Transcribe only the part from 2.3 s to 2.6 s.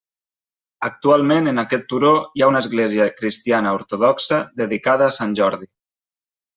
hi ha